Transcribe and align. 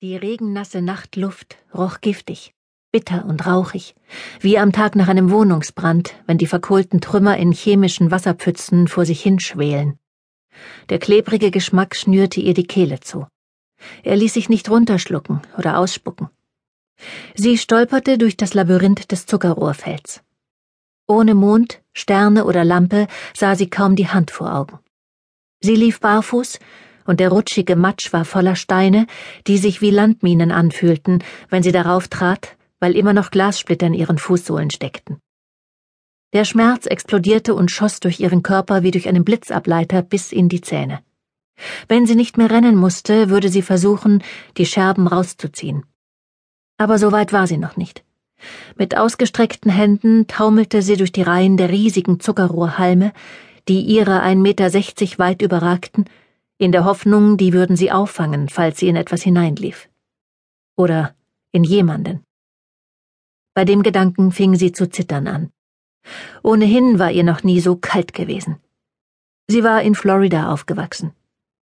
Die 0.00 0.14
regennasse 0.14 0.80
Nachtluft 0.80 1.56
roch 1.74 2.00
giftig, 2.00 2.54
bitter 2.92 3.24
und 3.24 3.48
rauchig, 3.48 3.96
wie 4.38 4.56
am 4.56 4.70
Tag 4.70 4.94
nach 4.94 5.08
einem 5.08 5.32
Wohnungsbrand, 5.32 6.14
wenn 6.24 6.38
die 6.38 6.46
verkohlten 6.46 7.00
Trümmer 7.00 7.36
in 7.36 7.50
chemischen 7.50 8.12
Wasserpfützen 8.12 8.86
vor 8.86 9.04
sich 9.04 9.20
hinschwelen. 9.20 9.98
Der 10.88 11.00
klebrige 11.00 11.50
Geschmack 11.50 11.96
schnürte 11.96 12.40
ihr 12.40 12.54
die 12.54 12.68
Kehle 12.68 13.00
zu. 13.00 13.26
Er 14.04 14.14
ließ 14.14 14.34
sich 14.34 14.48
nicht 14.48 14.70
runterschlucken 14.70 15.40
oder 15.56 15.78
ausspucken. 15.78 16.28
Sie 17.34 17.58
stolperte 17.58 18.18
durch 18.18 18.36
das 18.36 18.54
Labyrinth 18.54 19.10
des 19.10 19.26
Zuckerrohrfelds. 19.26 20.22
Ohne 21.08 21.34
Mond, 21.34 21.82
Sterne 21.92 22.44
oder 22.44 22.64
Lampe 22.64 23.08
sah 23.34 23.56
sie 23.56 23.68
kaum 23.68 23.96
die 23.96 24.08
Hand 24.08 24.30
vor 24.30 24.54
Augen. 24.54 24.78
Sie 25.60 25.74
lief 25.74 25.98
barfuß, 25.98 26.60
und 27.08 27.20
der 27.20 27.30
rutschige 27.30 27.74
Matsch 27.74 28.12
war 28.12 28.26
voller 28.26 28.54
Steine, 28.54 29.06
die 29.46 29.56
sich 29.56 29.80
wie 29.80 29.90
Landminen 29.90 30.52
anfühlten, 30.52 31.24
wenn 31.48 31.62
sie 31.62 31.72
darauf 31.72 32.06
trat, 32.06 32.56
weil 32.80 32.94
immer 32.94 33.14
noch 33.14 33.30
Glassplitter 33.30 33.86
in 33.86 33.94
ihren 33.94 34.18
Fußsohlen 34.18 34.70
steckten. 34.70 35.18
Der 36.34 36.44
Schmerz 36.44 36.84
explodierte 36.84 37.54
und 37.54 37.70
schoss 37.70 38.00
durch 38.00 38.20
ihren 38.20 38.42
Körper 38.42 38.82
wie 38.82 38.90
durch 38.90 39.08
einen 39.08 39.24
Blitzableiter 39.24 40.02
bis 40.02 40.32
in 40.32 40.50
die 40.50 40.60
Zähne. 40.60 41.00
Wenn 41.88 42.06
sie 42.06 42.14
nicht 42.14 42.36
mehr 42.36 42.50
rennen 42.50 42.76
musste, 42.76 43.30
würde 43.30 43.48
sie 43.48 43.62
versuchen, 43.62 44.22
die 44.58 44.66
Scherben 44.66 45.06
rauszuziehen. 45.06 45.86
Aber 46.76 46.98
so 46.98 47.10
weit 47.10 47.32
war 47.32 47.46
sie 47.46 47.56
noch 47.56 47.78
nicht. 47.78 48.04
Mit 48.76 48.98
ausgestreckten 48.98 49.72
Händen 49.72 50.26
taumelte 50.26 50.82
sie 50.82 50.98
durch 50.98 51.10
die 51.10 51.22
Reihen 51.22 51.56
der 51.56 51.70
riesigen 51.70 52.20
Zuckerrohrhalme, 52.20 53.14
die 53.66 53.80
ihre 53.80 54.22
1,60 54.22 54.36
Meter 54.36 55.18
weit 55.18 55.40
überragten, 55.40 56.04
in 56.58 56.72
der 56.72 56.84
Hoffnung, 56.84 57.36
die 57.36 57.52
würden 57.52 57.76
sie 57.76 57.92
auffangen, 57.92 58.48
falls 58.48 58.78
sie 58.78 58.88
in 58.88 58.96
etwas 58.96 59.22
hineinlief. 59.22 59.88
Oder 60.76 61.14
in 61.52 61.64
jemanden. 61.64 62.24
Bei 63.54 63.64
dem 63.64 63.82
Gedanken 63.82 64.32
fing 64.32 64.56
sie 64.56 64.72
zu 64.72 64.90
zittern 64.90 65.28
an. 65.28 65.50
Ohnehin 66.42 66.98
war 66.98 67.10
ihr 67.10 67.24
noch 67.24 67.42
nie 67.42 67.60
so 67.60 67.76
kalt 67.76 68.12
gewesen. 68.12 68.56
Sie 69.46 69.64
war 69.64 69.82
in 69.82 69.94
Florida 69.94 70.52
aufgewachsen. 70.52 71.12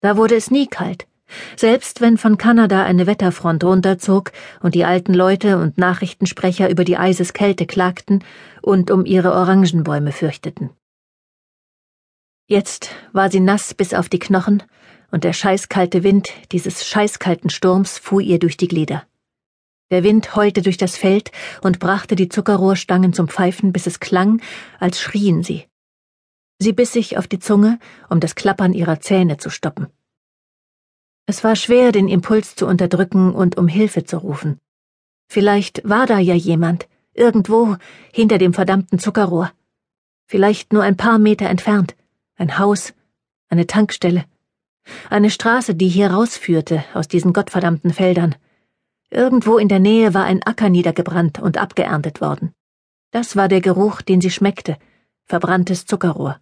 Da 0.01 0.17
wurde 0.17 0.35
es 0.35 0.51
nie 0.51 0.67
kalt, 0.67 1.07
selbst 1.55 2.01
wenn 2.01 2.17
von 2.17 2.37
Kanada 2.37 2.83
eine 2.83 3.07
Wetterfront 3.07 3.63
runterzog 3.63 4.31
und 4.61 4.75
die 4.75 4.85
alten 4.85 5.13
Leute 5.13 5.57
und 5.57 5.77
Nachrichtensprecher 5.77 6.69
über 6.69 6.83
die 6.83 6.97
Eiseskälte 6.97 7.65
klagten 7.65 8.23
und 8.61 8.91
um 8.91 9.05
ihre 9.05 9.33
Orangenbäume 9.33 10.11
fürchteten. 10.11 10.71
Jetzt 12.53 12.91
war 13.13 13.31
sie 13.31 13.39
nass 13.39 13.73
bis 13.73 13.95
auf 13.95 14.09
die 14.09 14.19
Knochen, 14.19 14.61
und 15.09 15.23
der 15.23 15.33
scheißkalte 15.33 16.03
Wind 16.03 16.29
dieses 16.51 16.85
scheißkalten 16.85 17.49
Sturms 17.49 17.97
fuhr 17.97 18.21
ihr 18.21 18.37
durch 18.37 18.57
die 18.57 18.67
Glieder. 18.67 19.07
Der 19.89 20.03
Wind 20.03 20.35
heulte 20.35 20.61
durch 20.61 20.77
das 20.77 20.95
Feld 20.95 21.31
und 21.63 21.79
brachte 21.79 22.15
die 22.15 22.29
Zuckerrohrstangen 22.29 23.11
zum 23.11 23.27
Pfeifen, 23.27 23.73
bis 23.73 23.87
es 23.87 23.99
klang, 23.99 24.39
als 24.79 25.01
schrien 25.01 25.41
sie. 25.41 25.65
Sie 26.59 26.73
biss 26.73 26.93
sich 26.93 27.17
auf 27.17 27.25
die 27.25 27.39
Zunge, 27.39 27.79
um 28.07 28.19
das 28.19 28.35
Klappern 28.35 28.73
ihrer 28.73 28.99
Zähne 28.99 29.37
zu 29.37 29.49
stoppen. 29.49 29.87
Es 31.25 31.43
war 31.43 31.55
schwer, 31.55 31.91
den 31.91 32.07
Impuls 32.07 32.55
zu 32.55 32.67
unterdrücken 32.67 33.33
und 33.33 33.57
um 33.57 33.67
Hilfe 33.67 34.03
zu 34.03 34.17
rufen. 34.17 34.59
Vielleicht 35.27 35.89
war 35.89 36.05
da 36.05 36.19
ja 36.19 36.35
jemand, 36.35 36.87
irgendwo, 37.15 37.77
hinter 38.11 38.37
dem 38.37 38.53
verdammten 38.53 38.99
Zuckerrohr. 38.99 39.51
Vielleicht 40.27 40.71
nur 40.71 40.83
ein 40.83 40.97
paar 40.97 41.17
Meter 41.17 41.49
entfernt 41.49 41.95
ein 42.35 42.57
Haus, 42.57 42.93
eine 43.49 43.67
Tankstelle, 43.67 44.25
eine 45.09 45.29
Straße, 45.29 45.75
die 45.75 45.87
hier 45.87 46.11
rausführte 46.11 46.83
aus 46.93 47.07
diesen 47.07 47.33
gottverdammten 47.33 47.93
Feldern. 47.93 48.35
Irgendwo 49.09 49.57
in 49.57 49.67
der 49.67 49.79
Nähe 49.79 50.13
war 50.13 50.25
ein 50.25 50.43
Acker 50.43 50.69
niedergebrannt 50.69 51.39
und 51.39 51.57
abgeerntet 51.57 52.21
worden. 52.21 52.53
Das 53.11 53.35
war 53.35 53.47
der 53.47 53.61
Geruch, 53.61 54.01
den 54.01 54.21
sie 54.21 54.31
schmeckte, 54.31 54.77
verbranntes 55.25 55.85
Zuckerrohr. 55.85 56.39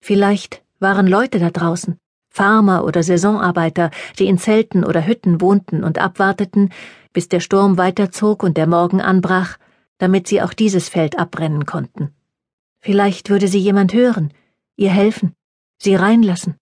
Vielleicht 0.00 0.62
waren 0.80 1.06
Leute 1.06 1.38
da 1.38 1.50
draußen, 1.50 1.96
Farmer 2.28 2.84
oder 2.84 3.02
Saisonarbeiter, 3.02 3.90
die 4.18 4.26
in 4.26 4.38
Zelten 4.38 4.84
oder 4.84 5.06
Hütten 5.06 5.40
wohnten 5.40 5.84
und 5.84 5.98
abwarteten, 5.98 6.70
bis 7.12 7.28
der 7.28 7.40
Sturm 7.40 7.78
weiterzog 7.78 8.42
und 8.42 8.56
der 8.56 8.66
Morgen 8.66 9.00
anbrach, 9.00 9.58
damit 9.98 10.26
sie 10.26 10.42
auch 10.42 10.52
dieses 10.52 10.88
Feld 10.88 11.18
abbrennen 11.18 11.66
konnten. 11.66 12.12
Vielleicht 12.80 13.30
würde 13.30 13.46
sie 13.46 13.60
jemand 13.60 13.92
hören, 13.92 14.32
ihr 14.76 14.90
helfen, 14.90 15.34
sie 15.78 15.94
reinlassen, 15.94 16.56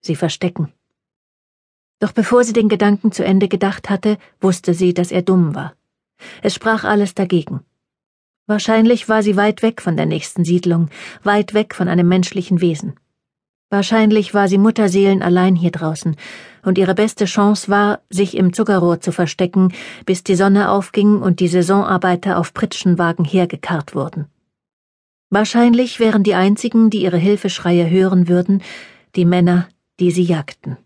sie 0.00 0.16
verstecken. 0.16 0.72
Doch 1.98 2.12
bevor 2.12 2.44
sie 2.44 2.54
den 2.54 2.68
Gedanken 2.68 3.12
zu 3.12 3.24
Ende 3.24 3.48
gedacht 3.48 3.90
hatte, 3.90 4.16
wusste 4.40 4.72
sie, 4.74 4.94
dass 4.94 5.12
er 5.12 5.22
dumm 5.22 5.54
war. 5.54 5.74
Es 6.42 6.54
sprach 6.54 6.84
alles 6.84 7.14
dagegen. 7.14 7.60
Wahrscheinlich 8.46 9.08
war 9.08 9.22
sie 9.22 9.36
weit 9.36 9.62
weg 9.62 9.80
von 9.80 9.96
der 9.96 10.06
nächsten 10.06 10.44
Siedlung, 10.44 10.88
weit 11.22 11.54
weg 11.54 11.74
von 11.74 11.88
einem 11.88 12.08
menschlichen 12.08 12.60
Wesen. 12.60 12.94
Wahrscheinlich 13.68 14.34
war 14.34 14.48
sie 14.48 14.58
Mutterseelen 14.58 15.22
allein 15.22 15.54
hier 15.54 15.70
draußen, 15.70 16.16
und 16.64 16.76
ihre 16.76 16.94
beste 16.94 17.26
Chance 17.26 17.68
war, 17.68 18.00
sich 18.10 18.36
im 18.36 18.52
Zuckerrohr 18.52 19.00
zu 19.00 19.12
verstecken, 19.12 19.72
bis 20.04 20.24
die 20.24 20.34
Sonne 20.34 20.70
aufging 20.70 21.22
und 21.22 21.38
die 21.38 21.46
Saisonarbeiter 21.46 22.38
auf 22.38 22.52
Pritschenwagen 22.52 23.24
hergekarrt 23.24 23.94
wurden. 23.94 24.26
Wahrscheinlich 25.32 26.00
wären 26.00 26.24
die 26.24 26.34
einzigen, 26.34 26.90
die 26.90 27.02
ihre 27.02 27.16
Hilfeschreie 27.16 27.88
hören 27.88 28.26
würden, 28.26 28.62
die 29.14 29.24
Männer, 29.24 29.68
die 30.00 30.10
sie 30.10 30.24
jagten. 30.24 30.76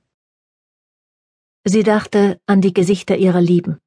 Sie 1.65 1.83
dachte 1.83 2.39
an 2.45 2.61
die 2.61 2.75
Gesichter 2.75 3.17
ihrer 3.17 3.41
Lieben. 3.41 3.79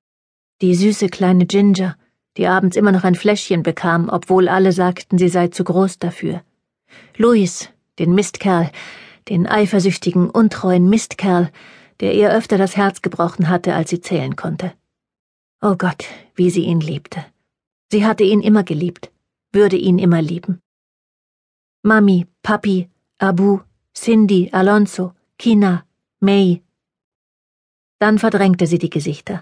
Die 0.63 0.73
süße 0.73 1.09
kleine 1.09 1.45
Ginger, 1.45 1.95
die 2.37 2.47
abends 2.47 2.75
immer 2.75 2.91
noch 2.91 3.03
ein 3.03 3.13
Fläschchen 3.13 3.61
bekam, 3.61 4.09
obwohl 4.09 4.49
alle 4.49 4.71
sagten, 4.71 5.19
sie 5.19 5.29
sei 5.29 5.49
zu 5.49 5.63
groß 5.63 5.99
dafür. 5.99 6.41
Louis, 7.17 7.69
den 7.99 8.15
Mistkerl, 8.15 8.71
den 9.29 9.45
eifersüchtigen, 9.45 10.27
untreuen 10.27 10.89
Mistkerl, 10.89 11.51
der 11.99 12.15
ihr 12.15 12.31
öfter 12.31 12.57
das 12.57 12.75
Herz 12.75 13.03
gebrochen 13.03 13.47
hatte, 13.47 13.75
als 13.75 13.91
sie 13.91 14.01
zählen 14.01 14.35
konnte. 14.35 14.73
Oh 15.61 15.75
Gott, 15.75 16.05
wie 16.33 16.49
sie 16.49 16.63
ihn 16.63 16.79
liebte. 16.79 17.23
Sie 17.91 18.07
hatte 18.07 18.23
ihn 18.23 18.41
immer 18.41 18.63
geliebt 18.63 19.11
würde 19.57 19.77
ihn 19.87 19.97
immer 19.97 20.21
lieben. 20.21 20.61
Mami, 21.81 22.27
Papi, 22.43 22.89
Abu, 23.17 23.59
Cindy, 24.01 24.49
Alonso, 24.51 25.05
Kina, 25.39 25.83
May. 26.19 26.61
Dann 27.97 28.19
verdrängte 28.19 28.67
sie 28.67 28.77
die 28.77 28.91
Gesichter. 28.97 29.37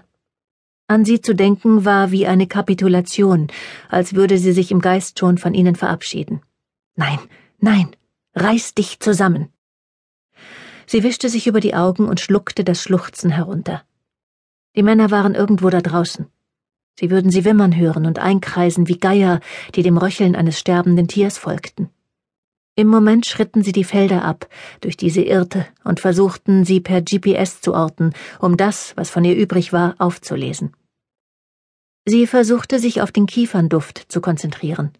An 0.88 1.04
sie 1.04 1.20
zu 1.20 1.34
denken 1.34 1.84
war 1.84 2.12
wie 2.12 2.26
eine 2.26 2.46
Kapitulation, 2.46 3.48
als 3.90 4.14
würde 4.14 4.38
sie 4.38 4.52
sich 4.52 4.70
im 4.70 4.80
Geist 4.80 5.18
schon 5.18 5.36
von 5.36 5.52
ihnen 5.52 5.76
verabschieden. 5.76 6.40
Nein, 6.94 7.18
nein, 7.58 7.88
reiß 8.34 8.74
dich 8.74 9.00
zusammen. 9.00 9.52
Sie 10.86 11.02
wischte 11.02 11.28
sich 11.28 11.46
über 11.46 11.60
die 11.60 11.74
Augen 11.74 12.08
und 12.08 12.20
schluckte 12.20 12.64
das 12.64 12.80
Schluchzen 12.80 13.30
herunter. 13.30 13.84
Die 14.76 14.82
Männer 14.82 15.10
waren 15.10 15.34
irgendwo 15.34 15.68
da 15.68 15.82
draußen. 15.82 16.26
Sie 16.98 17.10
würden 17.10 17.30
sie 17.30 17.44
wimmern 17.44 17.76
hören 17.76 18.06
und 18.06 18.18
einkreisen 18.18 18.88
wie 18.88 18.98
Geier, 18.98 19.40
die 19.74 19.82
dem 19.82 19.98
Röcheln 19.98 20.34
eines 20.34 20.58
sterbenden 20.58 21.08
Tiers 21.08 21.36
folgten. 21.36 21.90
Im 22.74 22.88
Moment 22.88 23.24
schritten 23.24 23.62
sie 23.62 23.72
die 23.72 23.84
Felder 23.84 24.22
ab, 24.24 24.48
durch 24.80 24.96
die 24.96 25.08
sie 25.08 25.26
irrte, 25.26 25.66
und 25.84 26.00
versuchten, 26.00 26.64
sie 26.64 26.80
per 26.80 27.00
GPS 27.00 27.62
zu 27.62 27.74
orten, 27.74 28.12
um 28.38 28.56
das, 28.56 28.94
was 28.96 29.10
von 29.10 29.24
ihr 29.24 29.34
übrig 29.34 29.72
war, 29.72 29.94
aufzulesen. 29.98 30.74
Sie 32.06 32.26
versuchte, 32.26 32.78
sich 32.78 33.00
auf 33.00 33.12
den 33.12 33.26
Kiefernduft 33.26 34.06
zu 34.08 34.20
konzentrieren. 34.20 34.92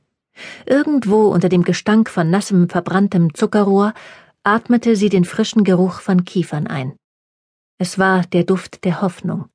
Irgendwo 0.66 1.28
unter 1.28 1.48
dem 1.48 1.62
Gestank 1.62 2.10
von 2.10 2.30
nassem, 2.30 2.68
verbranntem 2.68 3.34
Zuckerrohr 3.34 3.94
atmete 4.42 4.96
sie 4.96 5.08
den 5.08 5.24
frischen 5.24 5.64
Geruch 5.64 6.00
von 6.00 6.24
Kiefern 6.24 6.66
ein. 6.66 6.96
Es 7.78 7.98
war 7.98 8.22
der 8.22 8.44
Duft 8.44 8.84
der 8.84 9.02
Hoffnung. 9.02 9.46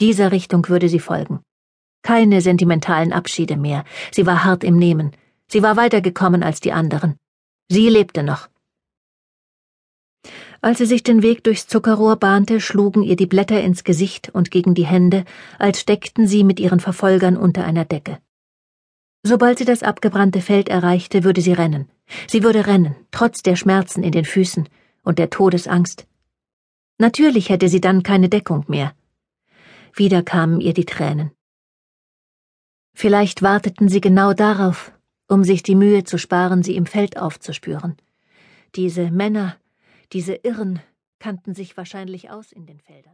Dieser 0.00 0.32
Richtung 0.32 0.68
würde 0.68 0.88
sie 0.88 1.00
folgen. 1.00 1.40
Keine 2.02 2.40
sentimentalen 2.40 3.12
Abschiede 3.12 3.56
mehr. 3.56 3.84
Sie 4.12 4.26
war 4.26 4.44
hart 4.44 4.64
im 4.64 4.78
Nehmen. 4.78 5.12
Sie 5.48 5.62
war 5.62 5.76
weitergekommen 5.76 6.42
als 6.42 6.60
die 6.60 6.72
anderen. 6.72 7.16
Sie 7.68 7.88
lebte 7.88 8.22
noch. 8.22 8.48
Als 10.60 10.78
sie 10.78 10.86
sich 10.86 11.02
den 11.02 11.22
Weg 11.22 11.44
durchs 11.44 11.68
Zuckerrohr 11.68 12.16
bahnte, 12.16 12.60
schlugen 12.60 13.02
ihr 13.02 13.14
die 13.14 13.26
Blätter 13.26 13.60
ins 13.62 13.84
Gesicht 13.84 14.30
und 14.30 14.50
gegen 14.50 14.74
die 14.74 14.86
Hände, 14.86 15.24
als 15.58 15.80
steckten 15.80 16.26
sie 16.26 16.42
mit 16.42 16.58
ihren 16.58 16.80
Verfolgern 16.80 17.36
unter 17.36 17.64
einer 17.64 17.84
Decke. 17.84 18.18
Sobald 19.22 19.58
sie 19.58 19.64
das 19.64 19.82
abgebrannte 19.82 20.40
Feld 20.40 20.68
erreichte, 20.68 21.22
würde 21.22 21.42
sie 21.42 21.52
rennen. 21.52 21.88
Sie 22.26 22.42
würde 22.42 22.66
rennen, 22.66 22.96
trotz 23.10 23.42
der 23.42 23.56
Schmerzen 23.56 24.02
in 24.02 24.12
den 24.12 24.24
Füßen 24.24 24.68
und 25.02 25.18
der 25.18 25.30
Todesangst. 25.30 26.06
Natürlich 26.98 27.48
hätte 27.48 27.68
sie 27.68 27.80
dann 27.80 28.02
keine 28.02 28.28
Deckung 28.28 28.64
mehr. 28.68 28.94
Wieder 29.94 30.22
kamen 30.22 30.60
ihr 30.60 30.74
die 30.74 30.86
Tränen. 30.86 31.30
Vielleicht 33.00 33.42
warteten 33.42 33.88
sie 33.88 34.00
genau 34.00 34.32
darauf, 34.32 34.90
um 35.28 35.44
sich 35.44 35.62
die 35.62 35.76
Mühe 35.76 36.02
zu 36.02 36.18
sparen, 36.18 36.64
sie 36.64 36.74
im 36.74 36.84
Feld 36.84 37.16
aufzuspüren. 37.16 37.96
Diese 38.74 39.12
Männer, 39.12 39.56
diese 40.12 40.34
Irren, 40.34 40.80
kannten 41.20 41.54
sich 41.54 41.76
wahrscheinlich 41.76 42.28
aus 42.30 42.50
in 42.50 42.66
den 42.66 42.80
Feldern. 42.80 43.04